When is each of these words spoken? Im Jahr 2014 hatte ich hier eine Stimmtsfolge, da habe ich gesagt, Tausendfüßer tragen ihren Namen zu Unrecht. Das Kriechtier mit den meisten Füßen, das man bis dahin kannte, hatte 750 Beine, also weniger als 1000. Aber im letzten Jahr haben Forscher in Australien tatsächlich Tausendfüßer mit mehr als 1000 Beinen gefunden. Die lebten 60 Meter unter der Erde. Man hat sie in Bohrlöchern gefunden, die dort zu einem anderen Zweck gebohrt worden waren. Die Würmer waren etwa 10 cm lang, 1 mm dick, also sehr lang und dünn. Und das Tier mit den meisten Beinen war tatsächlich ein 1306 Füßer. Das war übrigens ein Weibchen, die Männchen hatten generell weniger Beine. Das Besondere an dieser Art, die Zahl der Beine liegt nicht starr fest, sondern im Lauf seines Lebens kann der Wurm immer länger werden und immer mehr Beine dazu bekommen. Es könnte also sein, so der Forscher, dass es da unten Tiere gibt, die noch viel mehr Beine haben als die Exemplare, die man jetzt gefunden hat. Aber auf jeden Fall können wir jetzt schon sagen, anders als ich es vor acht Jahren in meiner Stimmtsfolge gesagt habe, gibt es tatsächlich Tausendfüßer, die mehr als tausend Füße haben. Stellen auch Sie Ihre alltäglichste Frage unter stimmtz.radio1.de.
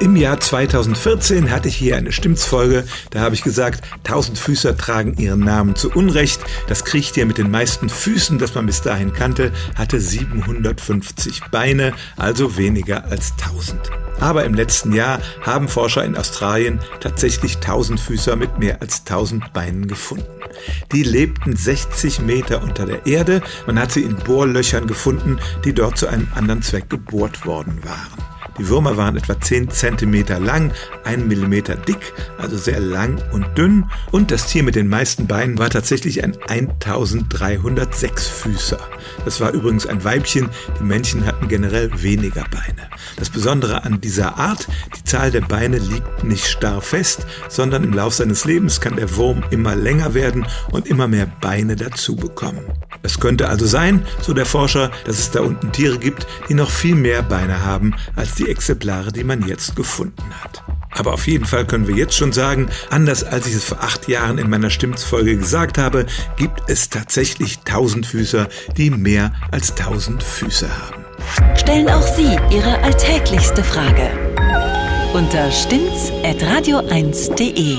Im 0.00 0.16
Jahr 0.16 0.40
2014 0.40 1.50
hatte 1.50 1.68
ich 1.68 1.76
hier 1.76 1.98
eine 1.98 2.10
Stimmtsfolge, 2.10 2.84
da 3.10 3.20
habe 3.20 3.34
ich 3.34 3.42
gesagt, 3.42 3.84
Tausendfüßer 4.02 4.74
tragen 4.78 5.18
ihren 5.18 5.40
Namen 5.40 5.76
zu 5.76 5.90
Unrecht. 5.90 6.40
Das 6.68 6.86
Kriechtier 6.86 7.26
mit 7.26 7.36
den 7.36 7.50
meisten 7.50 7.90
Füßen, 7.90 8.38
das 8.38 8.54
man 8.54 8.64
bis 8.64 8.80
dahin 8.80 9.12
kannte, 9.12 9.52
hatte 9.74 10.00
750 10.00 11.42
Beine, 11.50 11.92
also 12.16 12.56
weniger 12.56 13.04
als 13.10 13.34
1000. 13.42 13.90
Aber 14.20 14.44
im 14.44 14.54
letzten 14.54 14.94
Jahr 14.94 15.20
haben 15.42 15.68
Forscher 15.68 16.02
in 16.02 16.16
Australien 16.16 16.80
tatsächlich 17.00 17.58
Tausendfüßer 17.58 18.36
mit 18.36 18.58
mehr 18.58 18.80
als 18.80 19.00
1000 19.00 19.52
Beinen 19.52 19.86
gefunden. 19.86 20.24
Die 20.92 21.02
lebten 21.02 21.56
60 21.56 22.20
Meter 22.20 22.62
unter 22.62 22.86
der 22.86 23.04
Erde. 23.04 23.42
Man 23.66 23.78
hat 23.78 23.92
sie 23.92 24.02
in 24.02 24.16
Bohrlöchern 24.16 24.86
gefunden, 24.86 25.38
die 25.66 25.74
dort 25.74 25.98
zu 25.98 26.06
einem 26.06 26.28
anderen 26.34 26.62
Zweck 26.62 26.88
gebohrt 26.88 27.44
worden 27.44 27.80
waren. 27.84 28.29
Die 28.60 28.68
Würmer 28.68 28.98
waren 28.98 29.16
etwa 29.16 29.40
10 29.40 29.70
cm 29.70 30.44
lang, 30.44 30.70
1 31.04 31.24
mm 31.24 31.52
dick, 31.88 32.12
also 32.36 32.58
sehr 32.58 32.78
lang 32.78 33.18
und 33.32 33.56
dünn. 33.56 33.86
Und 34.10 34.30
das 34.30 34.48
Tier 34.48 34.62
mit 34.62 34.74
den 34.74 34.86
meisten 34.86 35.26
Beinen 35.26 35.58
war 35.58 35.70
tatsächlich 35.70 36.22
ein 36.22 36.36
1306 36.46 38.26
Füßer. 38.26 38.78
Das 39.24 39.40
war 39.40 39.52
übrigens 39.52 39.86
ein 39.86 40.04
Weibchen, 40.04 40.50
die 40.78 40.84
Männchen 40.84 41.24
hatten 41.24 41.48
generell 41.48 41.90
weniger 42.02 42.44
Beine. 42.50 42.90
Das 43.16 43.30
Besondere 43.30 43.84
an 43.84 44.02
dieser 44.02 44.36
Art, 44.36 44.68
die 44.94 45.04
Zahl 45.04 45.30
der 45.30 45.40
Beine 45.40 45.78
liegt 45.78 46.22
nicht 46.22 46.46
starr 46.46 46.82
fest, 46.82 47.26
sondern 47.48 47.82
im 47.82 47.94
Lauf 47.94 48.12
seines 48.12 48.44
Lebens 48.44 48.82
kann 48.82 48.96
der 48.96 49.16
Wurm 49.16 49.42
immer 49.50 49.74
länger 49.74 50.12
werden 50.12 50.44
und 50.70 50.86
immer 50.86 51.08
mehr 51.08 51.32
Beine 51.40 51.76
dazu 51.76 52.14
bekommen. 52.14 52.66
Es 53.02 53.18
könnte 53.18 53.48
also 53.48 53.66
sein, 53.66 54.04
so 54.20 54.34
der 54.34 54.44
Forscher, 54.44 54.90
dass 55.06 55.18
es 55.18 55.30
da 55.30 55.40
unten 55.40 55.72
Tiere 55.72 55.98
gibt, 55.98 56.26
die 56.50 56.54
noch 56.54 56.70
viel 56.70 56.94
mehr 56.94 57.22
Beine 57.22 57.64
haben 57.64 57.94
als 58.14 58.34
die 58.34 58.49
Exemplare, 58.50 59.12
die 59.12 59.24
man 59.24 59.46
jetzt 59.46 59.76
gefunden 59.76 60.22
hat. 60.42 60.62
Aber 60.90 61.14
auf 61.14 61.26
jeden 61.26 61.46
Fall 61.46 61.66
können 61.66 61.88
wir 61.88 61.96
jetzt 61.96 62.14
schon 62.14 62.32
sagen, 62.32 62.68
anders 62.90 63.24
als 63.24 63.46
ich 63.46 63.54
es 63.54 63.64
vor 63.64 63.80
acht 63.80 64.08
Jahren 64.08 64.36
in 64.38 64.50
meiner 64.50 64.70
Stimmtsfolge 64.70 65.36
gesagt 65.36 65.78
habe, 65.78 66.06
gibt 66.36 66.68
es 66.68 66.90
tatsächlich 66.90 67.60
Tausendfüßer, 67.60 68.48
die 68.76 68.90
mehr 68.90 69.32
als 69.50 69.74
tausend 69.74 70.22
Füße 70.22 70.68
haben. 70.68 71.04
Stellen 71.56 71.88
auch 71.88 72.06
Sie 72.16 72.36
Ihre 72.50 72.82
alltäglichste 72.82 73.62
Frage 73.62 74.10
unter 75.12 75.50
stimmtz.radio1.de. 75.50 77.78